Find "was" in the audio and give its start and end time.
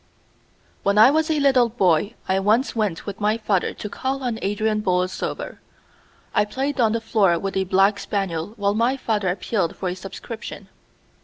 1.11-1.29